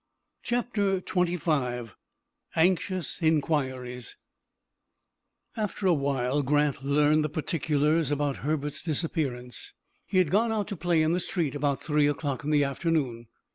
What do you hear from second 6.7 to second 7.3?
learned the